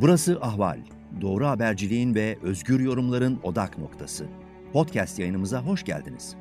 [0.00, 0.80] Burası Ahval.
[1.20, 4.26] Doğru haberciliğin ve özgür yorumların odak noktası.
[4.72, 6.36] Podcast yayınımıza hoş geldiniz.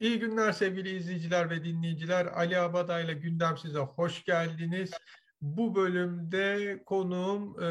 [0.00, 2.26] İyi günler sevgili izleyiciler ve dinleyiciler.
[2.26, 4.90] Ali Abada ile gündem size hoş geldiniz.
[5.40, 7.68] Bu bölümde konuğum e,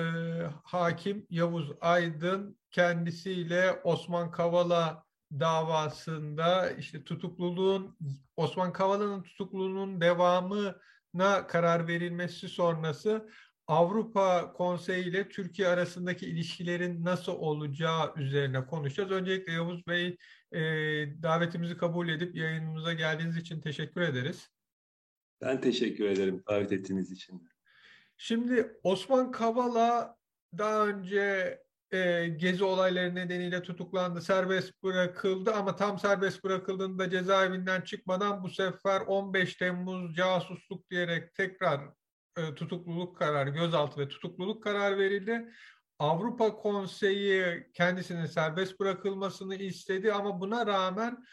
[0.63, 2.57] Hakim Yavuz Aydın.
[2.71, 5.03] Kendisiyle Osman Kavala
[5.39, 7.97] davasında işte tutukluluğun
[8.37, 10.01] Osman Kavala'nın tutukluluğunun
[11.13, 13.29] devamına karar verilmesi sonrası
[13.67, 19.11] Avrupa Konseyi ile Türkiye arasındaki ilişkilerin nasıl olacağı üzerine konuşacağız.
[19.11, 20.17] Öncelikle Yavuz Bey
[20.51, 20.61] e,
[21.23, 24.49] davetimizi kabul edip yayınımıza geldiğiniz için teşekkür ederiz.
[25.41, 27.49] Ben teşekkür ederim davet ettiğiniz için.
[28.17, 30.17] Şimdi Osman Kavala
[30.57, 31.59] daha önce
[31.93, 39.01] e, gezi olayları nedeniyle tutuklandı, serbest bırakıldı ama tam serbest bırakıldığında cezaevinden çıkmadan bu sefer
[39.01, 41.81] 15 Temmuz casusluk diyerek tekrar
[42.37, 45.49] e, tutukluluk kararı, gözaltı ve tutukluluk kararı verildi.
[45.99, 51.25] Avrupa Konseyi kendisinin serbest bırakılmasını istedi ama buna rağmen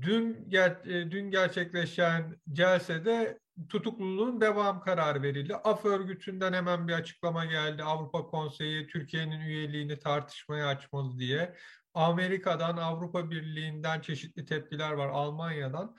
[0.00, 5.56] dün ger e, dün gerçekleşen celsede tutukluluğun devam kararı verildi.
[5.56, 7.82] Af örgütünden hemen bir açıklama geldi.
[7.82, 11.54] Avrupa Konseyi Türkiye'nin üyeliğini tartışmaya açmalı diye.
[11.94, 15.96] Amerika'dan, Avrupa Birliği'nden çeşitli tepkiler var, Almanya'dan.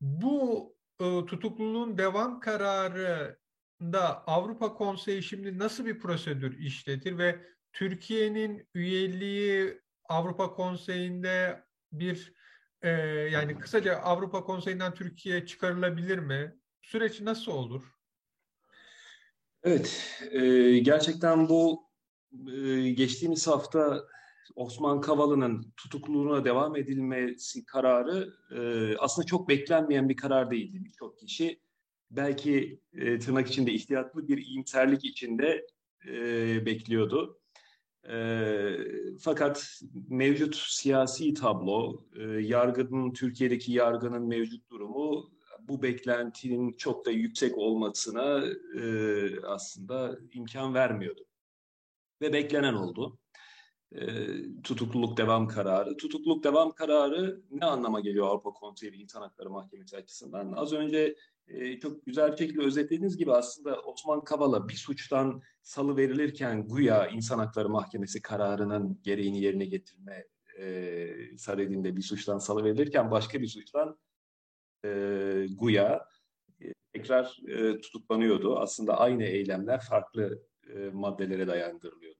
[0.00, 3.38] Bu e, tutukluluğun devam kararı
[3.82, 12.34] da Avrupa Konseyi şimdi nasıl bir prosedür işletir ve Türkiye'nin üyeliği Avrupa Konseyi'nde bir
[12.82, 12.90] e,
[13.32, 16.54] yani kısaca Avrupa Konseyi'nden Türkiye çıkarılabilir mi?
[16.82, 17.82] Süreç nasıl olur?
[19.62, 21.82] Evet, e, gerçekten bu
[22.52, 24.04] e, geçtiğimiz hafta
[24.56, 30.84] Osman Kavala'nın tutukluluğuna devam edilmesi kararı e, aslında çok beklenmeyen bir karar değildi.
[30.84, 31.60] Birçok kişi
[32.10, 35.66] belki e, tırnak içinde ihtiyatlı bir iyimserlik içinde
[36.06, 37.40] e, bekliyordu.
[38.08, 38.16] E,
[39.20, 45.30] fakat mevcut siyasi tablo, e, yargının Türkiye'deki yargının mevcut durumu
[45.68, 48.44] bu beklentinin çok da yüksek olmasına
[48.80, 51.26] e, aslında imkan vermiyordu.
[52.20, 53.18] Ve beklenen oldu.
[53.92, 54.06] E,
[54.62, 55.96] tutukluluk devam kararı.
[55.96, 60.52] Tutukluluk devam kararı ne anlama geliyor Avrupa Konseyi İnsan Hakları Mahkemesi açısından?
[60.52, 61.16] Az önce
[61.48, 67.06] e, çok güzel bir şekilde özetlediğiniz gibi aslında Osman Kavala bir suçtan salı verilirken güya
[67.06, 70.26] İnsan Hakları Mahkemesi kararının gereğini yerine getirme
[70.58, 73.98] e, Saredin'de bir suçtan salı verilirken başka bir suçtan
[74.84, 76.08] e, Guya
[76.62, 78.58] e, tekrar e, tutuklanıyordu.
[78.58, 80.42] Aslında aynı eylemler farklı
[80.74, 82.18] e, maddelere dayandırılıyordu.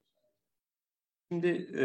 [1.33, 1.85] Şimdi e,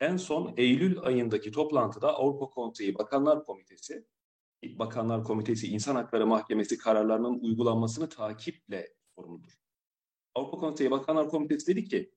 [0.00, 4.06] en son Eylül ayındaki toplantıda Avrupa Konseyi Bakanlar Komitesi
[4.64, 9.52] Bakanlar Komitesi İnsan Hakları Mahkemesi kararlarının uygulanmasını takiple sorumludur.
[10.34, 12.12] Avrupa Konseyi Bakanlar Komitesi dedi ki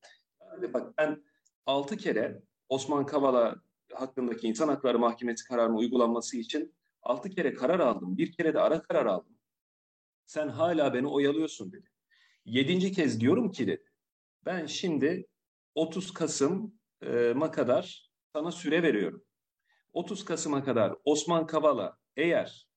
[0.74, 1.24] bak ben
[1.66, 3.56] altı kere Osman Kavala
[4.00, 8.18] hakkındaki İnsan Hakları Mahkemesi kararının uygulanması için altı kere karar aldım.
[8.18, 9.38] Bir kere de ara karar aldım.
[10.26, 11.88] Sen hala beni oyalıyorsun dedi.
[12.44, 13.84] Yedinci kez diyorum ki dedi.
[14.44, 15.26] Ben şimdi
[15.74, 19.24] 30 Kasım'a kadar sana süre veriyorum.
[19.92, 22.68] 30 Kasım'a kadar Osman Kavala eğer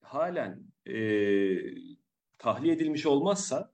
[0.00, 0.96] halen e,
[2.38, 3.72] tahliye edilmiş olmazsa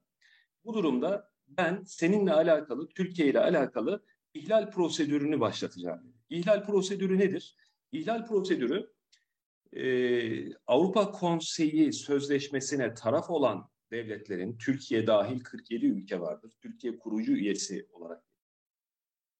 [0.64, 6.13] bu durumda ben seninle alakalı, Türkiye ile alakalı ihlal prosedürünü başlatacağım.
[6.30, 7.56] İhlal prosedürü nedir?
[7.92, 8.90] İhlal prosedürü
[9.76, 16.52] e, Avrupa Konseyi Sözleşmesi'ne taraf olan devletlerin, Türkiye dahil 47 ülke vardır.
[16.62, 18.24] Türkiye kurucu üyesi olarak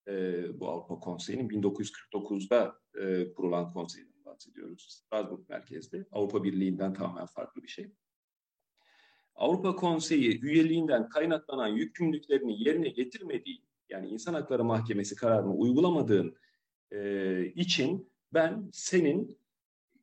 [0.07, 4.87] e, bu Avrupa Konseyi'nin 1949'da e, kurulan konseyden bahsediyoruz.
[4.89, 6.05] Strasbourg merkezli.
[6.11, 7.91] Avrupa Birliği'nden tamamen farklı bir şey.
[9.35, 16.35] Avrupa Konseyi üyeliğinden kaynaklanan yükümlülüklerini yerine getirmediği, yani İnsan Hakları Mahkemesi kararını uygulamadığın
[16.91, 19.39] e, için ben senin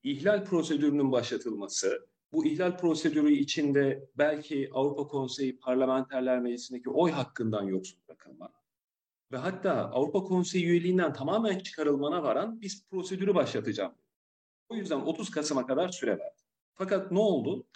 [0.02, 7.98] ihlal prosedürünün başlatılması, bu ihlal prosedürü içinde belki Avrupa Konseyi Parlamenterler Meclisi'ndeki oy hakkından yoksun
[8.08, 8.52] bırakılma
[9.32, 13.94] ve hatta Avrupa Konseyi üyeliğinden tamamen çıkarılmana varan bir prosedürü başlatacağım.
[14.68, 16.42] O yüzden 30 Kasım'a kadar süre verdi.
[16.74, 17.66] Fakat ne oldu?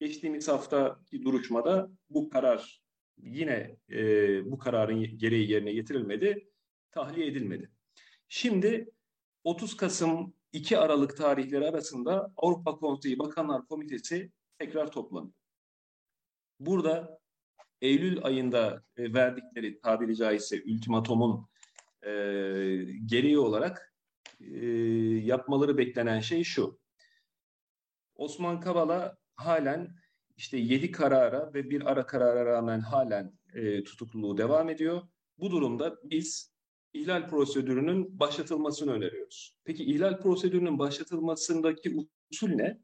[0.00, 2.82] Geçtiğimiz haftaki duruşmada bu karar
[3.18, 6.50] yine e, bu kararın gereği yerine getirilmedi,
[6.90, 7.70] tahliye edilmedi.
[8.28, 8.90] Şimdi
[9.44, 15.32] 30 Kasım 2 Aralık tarihleri arasında Avrupa Konseyi Bakanlar Komitesi tekrar toplanıyor.
[16.60, 17.20] Burada
[17.80, 21.48] Eylül ayında e, verdikleri tabiri caizse ultimatomun
[22.02, 22.10] e,
[23.06, 23.94] gereği olarak
[24.40, 24.66] e,
[25.24, 26.78] yapmaları beklenen şey şu.
[28.14, 29.88] Osman Kavala halen
[30.36, 35.02] işte yedi karara ve bir ara karara rağmen halen e, tutukluluğu devam ediyor.
[35.38, 36.57] Bu durumda biz
[36.92, 39.56] ihlal prosedürünün başlatılmasını öneriyoruz.
[39.64, 41.96] Peki ihlal prosedürünün başlatılmasındaki
[42.32, 42.82] usul ne?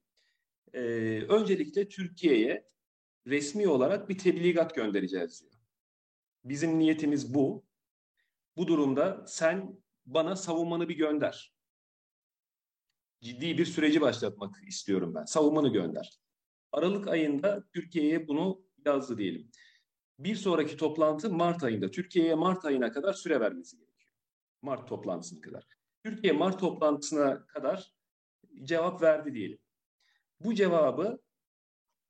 [0.73, 0.81] Ee,
[1.29, 2.69] öncelikle Türkiye'ye
[3.27, 5.53] resmi olarak bir tebligat göndereceğiz diyor.
[6.45, 7.65] Bizim niyetimiz bu.
[8.57, 11.55] Bu durumda sen bana savunmanı bir gönder.
[13.21, 15.25] Ciddi bir süreci başlatmak istiyorum ben.
[15.25, 16.19] Savunmanı gönder.
[16.73, 19.51] Aralık ayında Türkiye'ye bunu yazdı diyelim.
[20.19, 21.91] Bir sonraki toplantı Mart ayında.
[21.91, 23.94] Türkiye'ye Mart ayına kadar süre vermesi gerekiyor.
[24.65, 25.67] Mart toplantısına kadar.
[26.05, 27.95] Türkiye Mart toplantısına kadar
[28.63, 29.59] cevap verdi diyelim.
[30.41, 31.23] Bu cevabı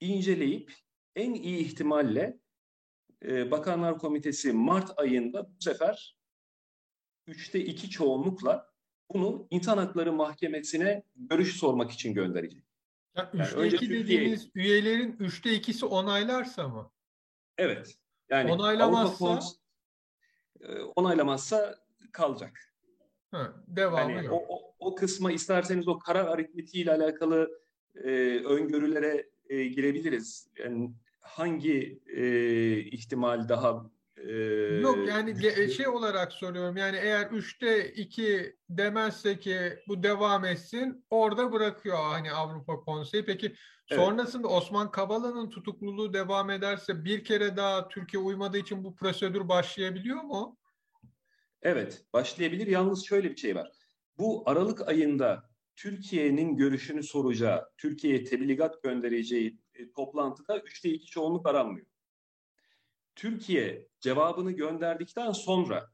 [0.00, 0.72] inceleyip
[1.16, 2.38] en iyi ihtimalle
[3.24, 6.16] e, Bakanlar Komitesi Mart ayında bu sefer
[7.26, 8.74] üçte iki çoğunlukla
[9.12, 12.64] bunu İnsan Hakları Mahkemesi'ne görüş sormak için gönderecek.
[13.16, 16.92] Ya yani üçte iki dediğiniz üyelerin üçte ikisi onaylarsa mı?
[17.58, 17.98] Evet.
[18.28, 19.46] Yani onaylamazsa Avrupa
[20.60, 21.83] e, onaylamazsa
[22.14, 22.74] kalacak.
[23.30, 24.34] Ha, devamı yani yok.
[24.48, 27.60] O, o, o kısma isterseniz o karar aritmetiği ile alakalı
[27.94, 28.10] e,
[28.44, 30.48] öngörülere e, girebiliriz.
[30.58, 30.90] Yani
[31.20, 34.32] hangi e, ihtimal daha e,
[34.80, 39.58] Yok yani şey olarak soruyorum yani eğer üçte iki demezse ki
[39.88, 43.24] bu devam etsin orada bırakıyor hani Avrupa Konseyi.
[43.24, 44.02] Peki evet.
[44.02, 50.22] sonrasında Osman Kavala'nın tutukluluğu devam ederse bir kere daha Türkiye uymadığı için bu prosedür başlayabiliyor
[50.22, 50.56] mu?
[51.64, 52.66] Evet başlayabilir.
[52.66, 53.70] Yalnız şöyle bir şey var.
[54.18, 61.86] Bu Aralık ayında Türkiye'nin görüşünü soracağı, Türkiye'ye tebligat göndereceği e, toplantıda üçte iki çoğunluk aranmıyor.
[63.14, 65.90] Türkiye cevabını gönderdikten sonra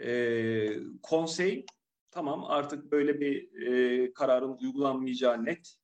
[0.00, 0.68] e,
[1.02, 1.66] konsey
[2.10, 5.74] tamam artık böyle bir e, kararın uygulanmayacağı net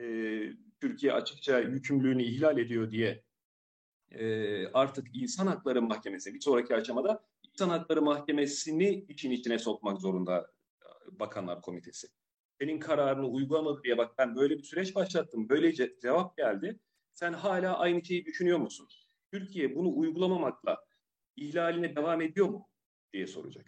[0.00, 0.06] e,
[0.80, 3.24] Türkiye açıkça yükümlülüğünü ihlal ediyor diye
[4.10, 10.50] e, artık İnsan Hakları Mahkemesi bir sonraki aşamada İnsan Hakları Mahkemesi'ni için içine sokmak zorunda
[10.82, 12.06] e, Bakanlar Komitesi.
[12.60, 15.72] Senin kararını uygulamadı diye bak ben böyle bir süreç başlattım, böyle
[16.02, 16.80] cevap geldi.
[17.12, 18.88] Sen hala aynı şeyi düşünüyor musun?
[19.32, 20.84] Türkiye bunu uygulamamakla
[21.36, 22.68] ihlaline devam ediyor mu
[23.12, 23.66] diye soracak.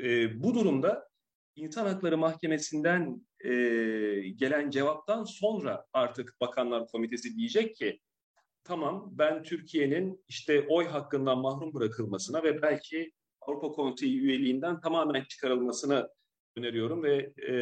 [0.00, 1.08] E, bu durumda
[1.56, 3.50] İnsan Hakları Mahkemesi'nden e,
[4.36, 8.00] gelen cevaptan sonra artık Bakanlar Komitesi diyecek ki
[8.64, 16.08] tamam ben Türkiye'nin işte oy hakkından mahrum bırakılmasına ve belki Avrupa Konseyi üyeliğinden tamamen çıkarılmasını
[16.56, 17.54] öneriyorum ve e,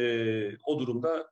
[0.65, 1.31] o durumda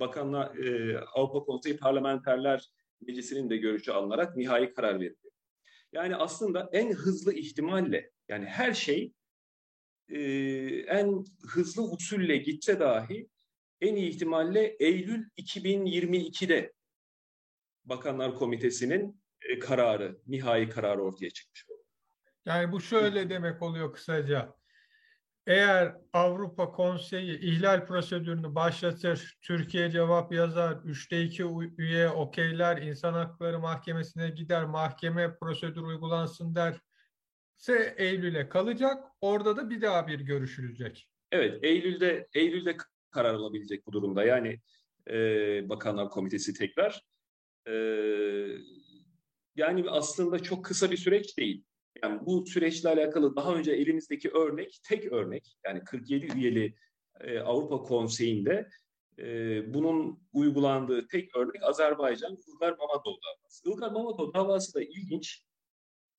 [0.00, 5.32] bakanlar e, Avrupa Konseyi Parlamenterler Meclisi'nin de görüşü alınarak nihai karar veriliyor.
[5.92, 9.12] Yani aslında en hızlı ihtimalle yani her şey
[10.08, 10.20] e,
[10.86, 13.28] en hızlı usulle gitse dahi
[13.80, 16.72] en iyi ihtimalle Eylül 2022'de
[17.88, 21.84] Bakanlar Komitesi'nin e, kararı, nihai kararı ortaya çıkmış olur.
[22.46, 24.54] Yani bu şöyle demek oluyor kısaca.
[25.46, 31.44] Eğer Avrupa Konseyi ihlal prosedürünü başlatır, Türkiye cevap yazar, üçte iki
[31.78, 36.80] üye okeyler, insan hakları mahkemesine gider, mahkeme prosedür uygulansın der,
[37.58, 39.04] ise Eylül'e kalacak.
[39.20, 41.08] Orada da bir daha bir görüşülecek.
[41.32, 42.76] Evet, Eylül'de Eylül'de
[43.10, 44.24] karar alabilecek bu durumda.
[44.24, 44.60] Yani
[45.10, 45.14] e,
[45.68, 47.02] Bakanlar Komitesi tekrar.
[47.68, 47.74] E,
[49.56, 51.64] yani aslında çok kısa bir süreç değil.
[52.02, 56.74] Yani bu süreçle alakalı daha önce elimizdeki örnek, tek örnek, yani 47 üyeli
[57.20, 58.68] e, Avrupa Konseyi'nde
[59.18, 59.24] e,
[59.74, 63.70] bunun uygulandığı tek örnek Azerbaycan Ilgar Mamadov davası.
[63.70, 65.44] Ilgar Mamadov davası da ilginç.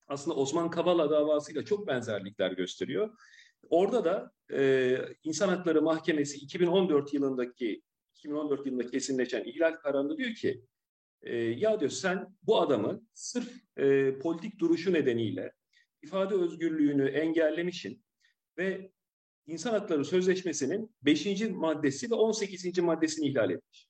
[0.08, 3.18] Aslında Osman Kavala davasıyla çok benzerlikler gösteriyor.
[3.70, 7.82] Orada da e, İnsan Hakları Mahkemesi 2014 yılındaki
[8.16, 10.66] 2014 yılında kesinleşen ihlal kararında diyor ki
[11.22, 15.54] e, ya diyor sen bu adamı sırf e, politik duruşu nedeniyle
[16.02, 18.04] ifade özgürlüğünü engellemişin
[18.58, 18.92] ve
[19.48, 21.42] İnsan Hakları Sözleşmesi'nin 5.
[21.50, 22.80] maddesi ve 18.
[22.80, 23.90] maddesini ihlal etmiş.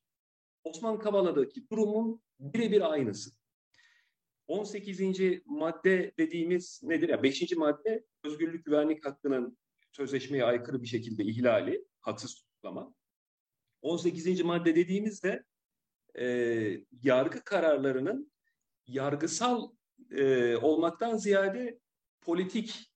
[0.63, 3.31] Osman Kavala'daki durumun birebir aynısı.
[4.47, 5.01] 18.
[5.45, 7.09] madde dediğimiz nedir?
[7.09, 7.55] Yani 5.
[7.55, 9.57] madde özgürlük güvenlik hakkının
[9.91, 12.93] sözleşmeye aykırı bir şekilde ihlali, haksız tutuklama.
[13.81, 14.41] 18.
[14.41, 15.43] madde dediğimizde
[16.19, 16.25] e,
[17.03, 18.31] yargı kararlarının
[18.87, 19.71] yargısal
[20.11, 21.79] e, olmaktan ziyade
[22.21, 22.91] politik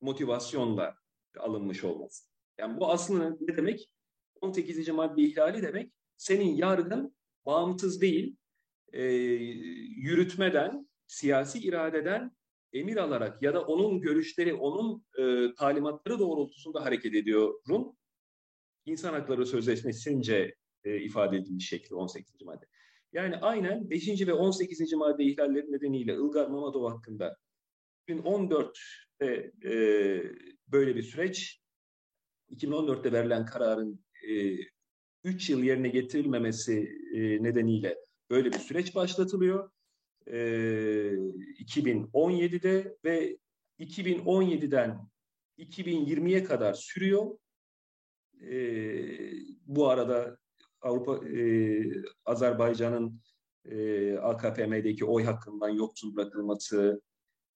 [0.00, 0.96] motivasyonla
[1.38, 2.24] alınmış olması.
[2.58, 3.90] Yani bu aslında ne demek?
[4.40, 4.88] 18.
[4.88, 8.36] madde ihlali demek senin yargın bağımsız değil,
[8.92, 9.02] e,
[9.96, 12.36] yürütmeden, siyasi iradeden
[12.72, 17.96] emir alarak ya da onun görüşleri, onun e, talimatları doğrultusunda hareket ediyorum.
[18.86, 22.42] İnsan Hakları Sözleşmesi'nce e, ifade edilmiş şekli 18.
[22.42, 22.66] madde.
[23.12, 24.26] Yani aynen 5.
[24.26, 24.92] ve 18.
[24.92, 27.36] madde ihlalleri nedeniyle Ilgar Mamadov hakkında
[28.08, 29.74] 2014'te e,
[30.68, 31.60] böyle bir süreç,
[32.50, 34.56] 2014'te verilen kararın e,
[35.24, 37.98] 3 yıl yerine getirilmemesi e, nedeniyle
[38.30, 39.70] böyle bir süreç başlatılıyor.
[40.26, 40.38] E,
[41.58, 43.38] 2017'de ve
[43.78, 45.08] 2017'den
[45.58, 47.38] 2020'ye kadar sürüyor.
[48.42, 48.56] E,
[49.66, 50.38] bu arada
[50.82, 51.82] Avrupa e,
[52.24, 53.20] Azerbaycan'ın
[53.64, 57.02] e, AKP'deki oy hakkından yoksun bırakılması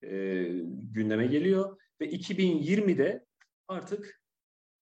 [0.03, 3.25] e, gündeme geliyor ve 2020'de
[3.67, 4.21] artık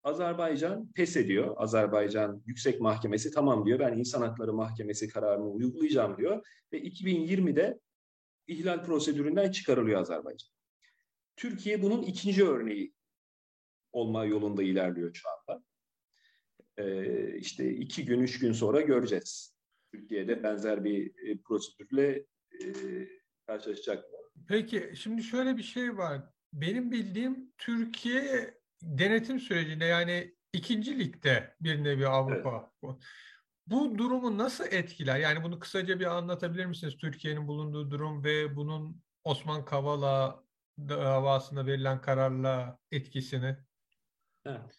[0.03, 1.55] Azerbaycan pes ediyor.
[1.57, 3.79] Azerbaycan Yüksek Mahkemesi tamam diyor.
[3.79, 7.81] Ben İnsan Hakları Mahkemesi kararını uygulayacağım diyor ve 2020'de
[8.47, 10.51] ihlal prosedüründen çıkarılıyor Azerbaycan.
[11.37, 12.95] Türkiye bunun ikinci örneği
[13.93, 15.65] olma yolunda ilerliyor şu anda.
[16.81, 19.55] Ee, işte iki gün, üç gün sonra göreceğiz.
[19.93, 22.67] Türkiye'de benzer bir e, prosedürle e,
[23.47, 24.19] karşılaşacak mı?
[24.49, 26.23] Peki, şimdi şöyle bir şey var.
[26.53, 32.73] Benim bildiğim Türkiye denetim sürecinde yani ikinci ligde bir nevi Avrupa.
[32.85, 32.97] Evet.
[33.67, 35.19] Bu durumu nasıl etkiler?
[35.19, 36.97] Yani bunu kısaca bir anlatabilir misiniz?
[36.97, 40.45] Türkiye'nin bulunduğu durum ve bunun Osman Kavala
[40.79, 43.57] davasında verilen kararla etkisini.
[44.45, 44.77] Evet.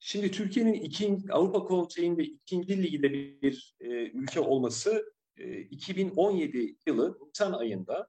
[0.00, 7.52] Şimdi Türkiye'nin ikinci, Avrupa Konseyi'nde ikinci ligde bir, e, ülke olması e, 2017 yılı Nisan
[7.52, 8.08] ayında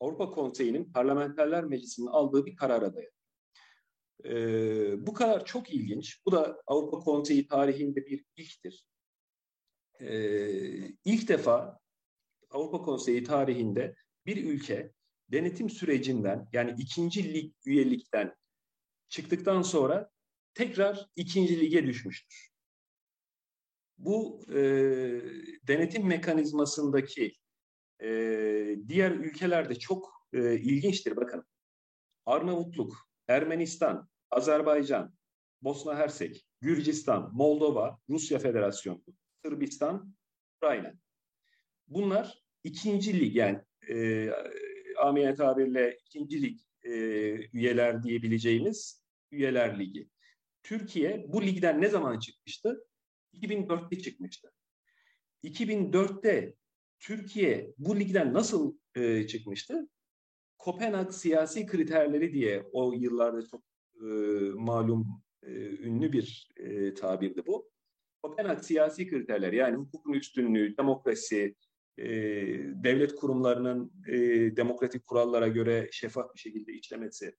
[0.00, 3.14] Avrupa Konseyi'nin Parlamenterler Meclisi'nin aldığı bir karara dayanıyor.
[4.24, 6.20] E, bu karar çok ilginç.
[6.26, 8.86] Bu da Avrupa Konseyi tarihinde bir ilktir.
[10.00, 10.16] E,
[11.04, 11.78] ilk defa
[12.50, 13.94] Avrupa Konseyi tarihinde
[14.26, 14.92] bir ülke
[15.32, 18.34] denetim sürecinden yani ikinci lig üyelikten
[19.08, 20.10] çıktıktan sonra
[20.54, 22.50] tekrar ikinci lige düşmüştür.
[23.98, 24.58] Bu e,
[25.68, 27.34] denetim mekanizmasındaki
[28.02, 28.08] e,
[28.88, 31.16] diğer ülkelerde çok e, ilginçtir.
[31.16, 31.44] Bakın
[32.26, 35.14] Arnavutluk, Ermenistan, Azerbaycan,
[35.62, 39.02] Bosna Hersek, Gürcistan, Moldova, Rusya Federasyonu,
[39.44, 40.14] Sırbistan,
[40.56, 40.94] Ukrayna.
[41.88, 44.28] Bunlar ikinci lig yani e,
[44.98, 46.90] amiyane tabirle ikinci lig e,
[47.52, 50.08] üyeler diyebileceğimiz üyeler ligi.
[50.64, 52.84] Türkiye bu ligden ne zaman çıkmıştı?
[53.34, 54.52] 2004'te çıkmıştı.
[55.44, 56.54] 2004'te
[57.00, 59.88] Türkiye bu ligden nasıl e, çıkmıştı?
[60.58, 63.62] Kopenhag siyasi kriterleri diye o yıllarda çok
[64.00, 64.04] e,
[64.54, 65.06] malum
[65.42, 67.70] e, ünlü bir e, tabirdi bu.
[68.22, 71.54] Kopenhag siyasi kriterler yani hukukun üstünlüğü, demokrasi,
[71.98, 72.06] e,
[72.84, 74.16] devlet kurumlarının e,
[74.56, 77.36] demokratik kurallara göre şeffaf bir şekilde işlemesi,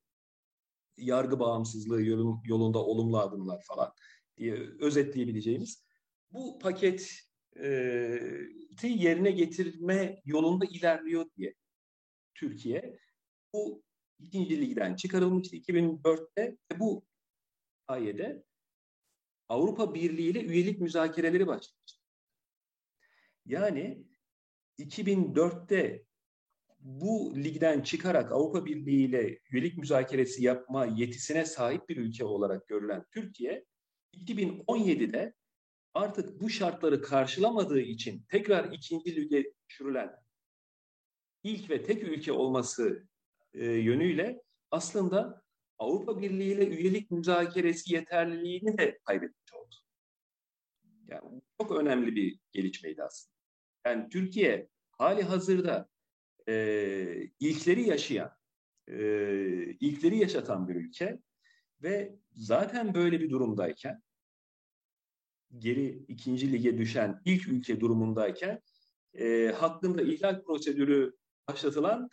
[0.98, 3.94] yargı bağımsızlığı yolun, yolunda olumlu adımlar falan
[4.38, 5.86] diye özetleyebileceğimiz
[6.32, 7.20] bu paket
[7.60, 7.68] e,
[8.84, 11.54] yerine getirme yolunda ilerliyor diye
[12.36, 13.00] Türkiye
[13.54, 13.84] bu
[14.20, 17.06] ikinci ligden çıkarılmıştı 2004'te ve bu
[17.88, 18.44] ayede
[19.50, 22.02] Avrupa Birliği ile üyelik müzakereleri başlamıştı.
[23.46, 24.06] Yani
[24.80, 26.06] 2004'te
[26.86, 33.06] bu ligden çıkarak Avrupa Birliği ile üyelik müzakeresi yapma yetisine sahip bir ülke olarak görülen
[33.12, 33.66] Türkiye
[34.14, 35.34] 2017'de
[35.94, 40.16] artık bu şartları karşılamadığı için tekrar ikinci lige düşürülen
[41.44, 43.08] ilk ve tek ülke olması
[43.54, 45.42] e, yönüyle aslında
[45.78, 49.76] Avrupa Birliği ile üyelik müzakeresi yeterliliğini de kaybetmiş oldu.
[51.08, 53.36] Yani çok önemli bir gelişmeydi aslında.
[53.86, 55.95] Yani Türkiye hali hazırda
[56.48, 58.38] e, ilkleri yaşayan,
[58.88, 58.98] e,
[59.80, 61.20] ilkleri yaşatan bir ülke
[61.84, 64.02] ve zaten böyle bir durumdayken
[65.58, 68.62] geri ikinci lige düşen ilk ülke durumundayken
[69.14, 71.16] e, hakkında ihlal prosedürü
[71.48, 72.10] başlatılan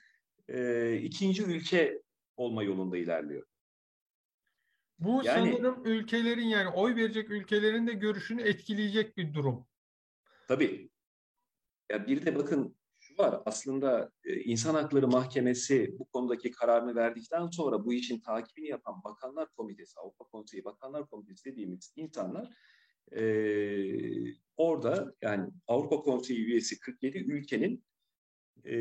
[0.48, 2.02] e, ikinci ülke
[2.36, 3.46] olma yolunda ilerliyor.
[4.98, 9.66] Bu yani, sanırım ülkelerin yani oy verecek ülkelerin de görüşünü etkileyecek bir durum.
[10.48, 10.90] Tabii.
[11.90, 12.76] Ya bir de bakın
[13.18, 13.42] var.
[13.46, 19.48] Aslında e, İnsan Hakları Mahkemesi bu konudaki kararını verdikten sonra bu işin takibini yapan Bakanlar
[19.56, 22.48] Komitesi, Avrupa Konseyi Bakanlar Komitesi dediğimiz insanlar
[23.16, 23.22] e,
[24.56, 27.84] orada yani Avrupa Konseyi üyesi 47 ülkenin
[28.64, 28.76] e,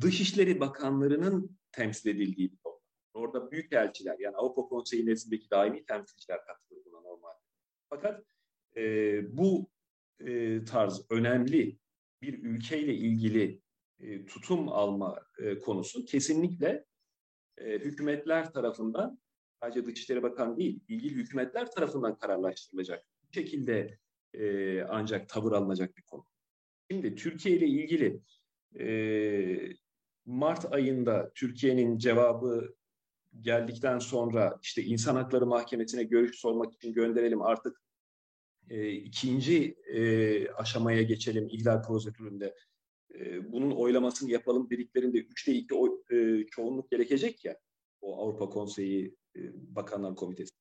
[0.00, 2.80] Dışişleri Bakanlarının temsil edildiği bir toplum.
[3.14, 7.34] Orada büyük elçiler yani Avrupa Konseyi nezdindeki daimi temsilciler katılır buna normal.
[7.88, 8.24] Fakat
[8.76, 8.82] e,
[9.36, 9.70] bu
[10.20, 11.78] e, tarz önemli
[12.22, 13.60] bir ülkeyle ilgili
[14.00, 16.84] e, tutum alma e, konusu kesinlikle
[17.58, 19.18] e, hükümetler tarafından
[19.62, 23.04] sadece Dışişleri Bakanı değil, ilgili hükümetler tarafından kararlaştırılacak.
[23.28, 23.98] Bu şekilde
[24.34, 26.26] e, ancak tavır alınacak bir konu.
[26.90, 28.20] Şimdi Türkiye ile ilgili
[28.78, 29.74] e,
[30.26, 32.74] Mart ayında Türkiye'nin cevabı
[33.40, 37.80] geldikten sonra işte insan hakları mahkemesine görüş sormak için gönderelim artık
[38.70, 42.54] e, ikinci e, aşamaya geçelim ihlal prosedüründe.
[43.14, 47.56] E, bunun oylamasını yapalım dediklerinde üçte iki oy, e, çoğunluk gerekecek ya
[48.00, 50.54] o Avrupa Konseyi e, Bakanlar Komitesi.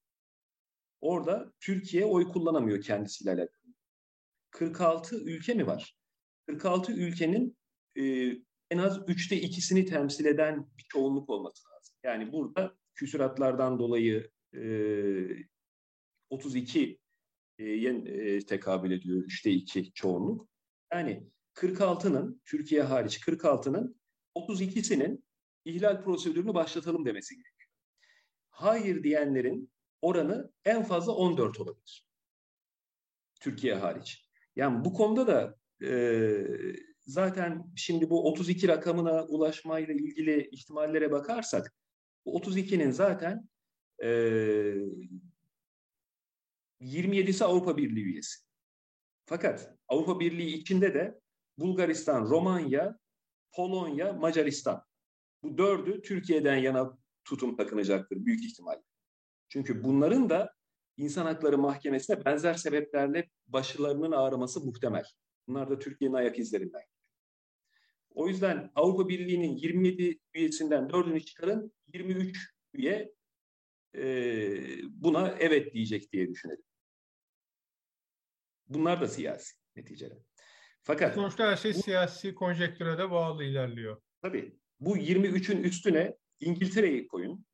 [1.02, 3.74] Orada Türkiye oy kullanamıyor kendisiyle alakalı.
[4.52, 5.96] 46 ülke mi var?
[6.48, 7.58] 46 ülkenin
[8.00, 8.04] e,
[8.72, 11.96] en az üçte ikisini temsil eden bir çoğunluk olması lazım.
[12.04, 14.62] Yani burada küsuratlardan dolayı e,
[16.30, 17.00] 32
[17.60, 20.50] e, tekabül ediyor üçte iki çoğunluk.
[20.94, 24.02] Yani 46'nın Türkiye hariç 46'nın
[24.36, 25.24] 32'sinin
[25.66, 27.70] ihlal prosedürünü başlatalım demesi gerekiyor.
[28.50, 32.08] Hayır diyenlerin oranı en fazla 14 olabilir.
[33.42, 34.30] Türkiye hariç.
[34.56, 35.56] Yani bu konuda da
[35.88, 36.46] e,
[37.00, 41.74] zaten şimdi bu 32 rakamına ulaşmayla ilgili ihtimallere bakarsak
[42.26, 43.50] bu 32'nin zaten
[44.04, 44.10] e,
[46.82, 48.40] 27'si Avrupa Birliği üyesi.
[49.26, 51.20] Fakat Avrupa Birliği içinde de
[51.58, 53.00] Bulgaristan, Romanya,
[53.52, 54.84] Polonya, Macaristan.
[55.44, 58.82] Bu dördü Türkiye'den yana tutum takınacaktır büyük ihtimalle.
[59.50, 60.54] Çünkü bunların da
[60.98, 65.06] insan hakları mahkemesine benzer sebeplerle başlarının ağrıması muhtemel.
[65.48, 66.82] Bunlar da Türkiye'nin ayak izlerinden.
[68.10, 73.14] O yüzden Avrupa Birliği'nin 27 üyesinden 4'ünü çıkarın, 23 üye
[73.96, 74.04] e,
[74.90, 76.69] buna evet diyecek diye düşünelim.
[78.70, 80.24] Bunlar da siyasi neticede.
[80.84, 84.02] Fakat sonuçta her şey bu, siyasi konjektüre de bağlı ilerliyor.
[84.22, 84.60] Tabii.
[84.80, 87.46] Bu 23'ün üstüne İngiltere'yi koyun,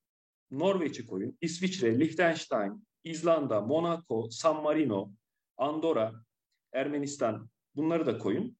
[0.51, 5.11] Norveç'i koyun, İsviçre, Liechtenstein, İzlanda, Monaco, San Marino,
[5.57, 6.13] Andorra,
[6.73, 8.57] Ermenistan bunları da koyun.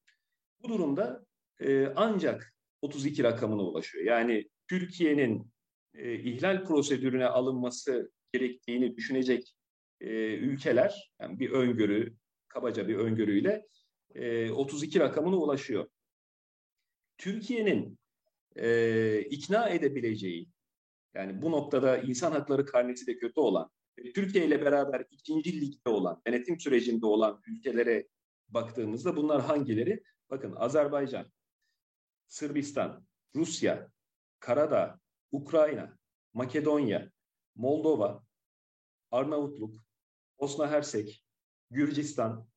[0.62, 1.26] Bu durumda
[1.60, 4.04] e, ancak 32 rakamına ulaşıyor.
[4.04, 5.52] Yani Türkiye'nin
[5.94, 9.56] e, ihlal prosedürüne alınması gerektiğini düşünecek
[10.00, 12.16] e, ülkeler, yani bir öngörü,
[12.56, 13.66] kabaca bir öngörüyle
[14.14, 15.88] e, 32 rakamına ulaşıyor.
[17.18, 17.98] Türkiye'nin
[18.56, 20.48] e, ikna edebileceği,
[21.14, 25.90] yani bu noktada insan hakları karnesi de kötü olan, e, Türkiye ile beraber ikinci ligde
[25.90, 28.08] olan, denetim sürecinde olan ülkelere
[28.48, 30.02] baktığımızda bunlar hangileri?
[30.30, 31.26] Bakın Azerbaycan,
[32.28, 33.90] Sırbistan, Rusya,
[34.40, 35.00] Karadağ,
[35.32, 35.98] Ukrayna,
[36.32, 37.10] Makedonya,
[37.54, 38.24] Moldova,
[39.10, 39.74] Arnavutluk,
[40.40, 41.25] Bosna Hersek,
[41.70, 42.48] Gürcistan,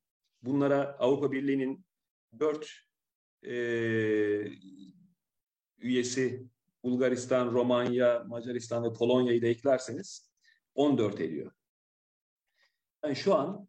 [0.41, 1.85] bunlara Avrupa Birliği'nin
[2.39, 2.69] dört
[3.43, 3.53] e,
[5.77, 6.47] üyesi
[6.83, 10.31] Bulgaristan, Romanya, Macaristan ve Polonya'yı da eklerseniz
[10.75, 11.51] 14 ediyor.
[13.03, 13.67] Yani şu an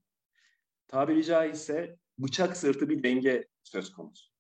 [0.89, 4.31] tabiri caizse bıçak sırtı bir denge söz konusu.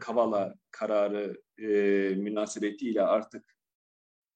[0.00, 1.66] Kavala kararı e,
[2.14, 3.56] münasebetiyle artık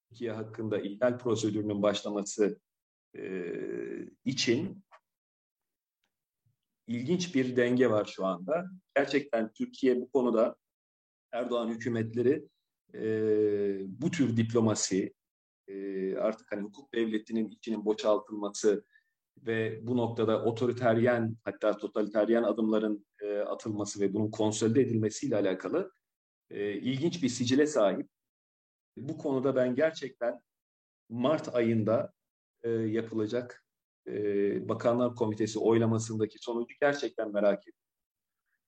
[0.09, 2.61] Türkiye hakkında ihlal prosedürünün başlaması
[3.17, 3.53] e,
[4.25, 4.85] için
[6.87, 8.71] ilginç bir denge var şu anda.
[8.97, 10.57] Gerçekten Türkiye bu konuda
[11.33, 12.49] Erdoğan hükümetleri
[12.95, 13.01] e,
[14.03, 15.15] bu tür diplomasi,
[15.69, 18.85] e, artık hani hukuk devletinin içinin boşaltılması
[19.47, 25.93] ve bu noktada otoriteryen hatta totaliteryen adımların e, atılması ve bunun konsolide edilmesiyle alakalı
[26.51, 28.09] e, ilginç bir sicile sahip.
[28.97, 30.41] Bu konuda ben gerçekten
[31.09, 32.13] Mart ayında
[32.69, 33.65] e, yapılacak
[34.07, 37.83] e, Bakanlar Komitesi oylamasındaki sonucu gerçekten merak ediyorum.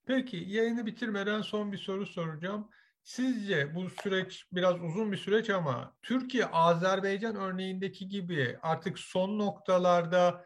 [0.06, 2.68] Peki yayını bitirmeden son bir soru soracağım.
[3.04, 10.44] Sizce bu süreç biraz uzun bir süreç ama Türkiye Azerbaycan örneğindeki gibi artık son noktalarda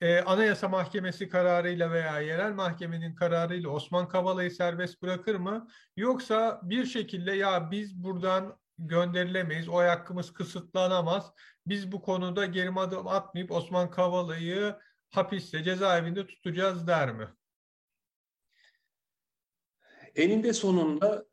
[0.00, 5.68] e, Anayasa Mahkemesi kararıyla veya yerel mahkemenin kararıyla Osman Kavala'yı serbest bırakır mı?
[5.96, 11.32] Yoksa bir şekilde ya biz buradan gönderilemeyiz, oy hakkımız kısıtlanamaz.
[11.66, 14.76] Biz bu konuda geri adım atmayıp Osman Kavala'yı
[15.10, 17.28] hapiste, cezaevinde tutacağız der mi?
[20.14, 21.26] Eninde sonunda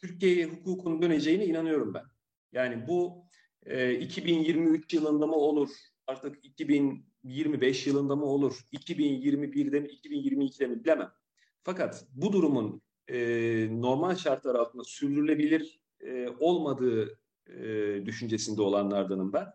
[0.00, 2.04] Türkiye'ye hukukun döneceğine inanıyorum ben.
[2.52, 3.26] Yani bu
[3.66, 5.70] e, 2023 yılında mı olur,
[6.06, 11.12] artık 2025 yılında mı olur, 2021'de mi, 2022'de mi bilemem.
[11.62, 13.16] Fakat bu durumun e,
[13.70, 17.62] normal şartlar altında sürdürülebilir e, olmadığı e,
[18.06, 19.46] düşüncesinde olanlardanım ben.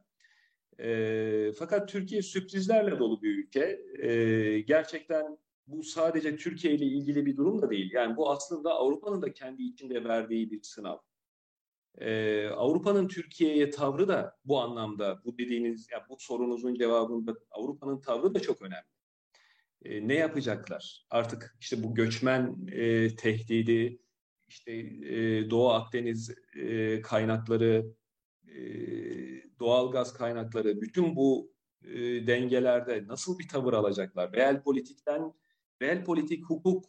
[0.79, 3.81] E, fakat Türkiye sürprizlerle dolu bir ülke.
[3.99, 5.37] E, gerçekten
[5.67, 7.91] bu sadece Türkiye ile ilgili bir durum da değil.
[7.93, 10.97] Yani bu aslında Avrupa'nın da kendi içinde verdiği bir sınav.
[11.97, 18.35] Ee, Avrupa'nın Türkiye'ye tavrı da bu anlamda, bu dediğiniz, yani bu sorunuzun cevabında Avrupa'nın tavrı
[18.35, 18.85] da çok önemli.
[19.85, 21.05] E, ne yapacaklar?
[21.09, 24.01] Artık işte bu göçmen e, tehdidi,
[24.51, 24.71] işte
[25.15, 27.85] e, Doğu Akdeniz e, kaynakları,
[28.47, 28.61] e,
[29.59, 31.51] doğal gaz kaynakları, bütün bu
[31.83, 34.33] e, dengelerde nasıl bir tavır alacaklar?
[34.33, 35.33] Reel politikten,
[35.81, 36.85] reel politik hukuk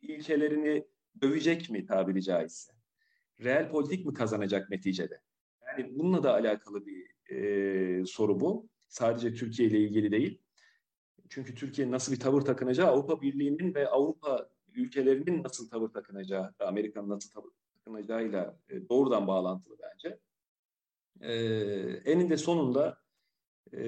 [0.00, 0.86] ilkelerini
[1.22, 2.72] övecek mi tabiri caizse?
[3.40, 5.20] Reel politik mi kazanacak neticede?
[5.66, 8.68] Yani bununla da alakalı bir e, soru bu.
[8.88, 10.42] Sadece Türkiye ile ilgili değil.
[11.28, 17.08] Çünkü Türkiye nasıl bir tavır takınacağı Avrupa Birliği'nin ve Avrupa ülkelerinin nasıl tavır takınacağı, Amerika'nın
[17.08, 20.18] nasıl tavır takınacağıyla e, doğrudan bağlantılı bence.
[21.20, 21.34] E,
[22.12, 22.98] eninde sonunda
[23.72, 23.80] e,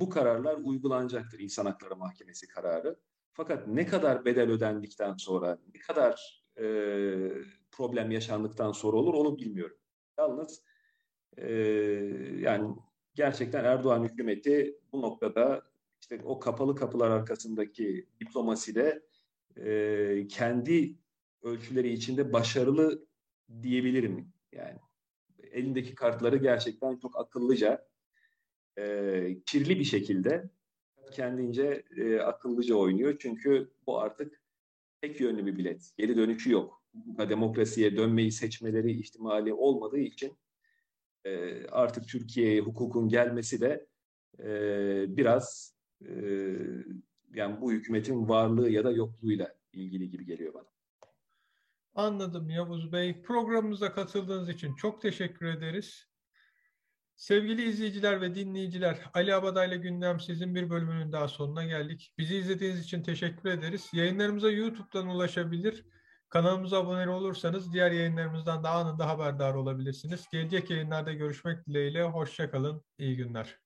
[0.00, 2.96] bu kararlar uygulanacaktır İnsan Hakları Mahkemesi kararı.
[3.32, 6.46] Fakat ne kadar bedel ödendikten sonra, ne kadar
[7.70, 9.76] problem yaşandıktan sonra olur onu bilmiyorum.
[10.18, 10.62] Yalnız
[12.42, 12.76] yani
[13.14, 15.62] gerçekten Erdoğan hükümeti bu noktada
[16.00, 19.02] işte o kapalı kapılar arkasındaki diplomaside
[19.56, 20.96] e, kendi
[21.42, 23.06] ölçüleri içinde başarılı
[23.62, 24.78] diyebilirim yani.
[25.52, 27.88] Elindeki kartları gerçekten çok akıllıca,
[28.78, 30.50] e, kirli bir şekilde
[31.12, 33.16] kendince e, akıllıca oynuyor.
[33.18, 34.42] Çünkü bu artık
[35.00, 35.90] tek yönlü bir bilet.
[35.96, 36.82] Geri dönüşü yok.
[37.18, 40.36] Demokrasiye dönmeyi seçmeleri ihtimali olmadığı için
[41.24, 43.86] e, artık Türkiye'ye hukukun gelmesi de
[44.38, 44.46] e,
[45.16, 46.10] biraz e,
[47.34, 50.66] yani bu hükümetin varlığı ya da yokluğuyla ilgili gibi geliyor bana.
[51.94, 53.22] Anladım Yavuz Bey.
[53.22, 56.06] Programımıza katıldığınız için çok teşekkür ederiz.
[57.16, 62.14] Sevgili izleyiciler ve dinleyiciler, Ali Abadayla Gündem sizin bir bölümünün daha sonuna geldik.
[62.18, 63.90] Bizi izlediğiniz için teşekkür ederiz.
[63.92, 65.86] Yayınlarımıza YouTube'dan ulaşabilir,
[66.28, 70.24] kanalımıza abone olursanız diğer yayınlarımızdan da anında haberdar olabilirsiniz.
[70.32, 73.65] Gelecek yayınlarda görüşmek dileğiyle, hoşçakalın, iyi günler.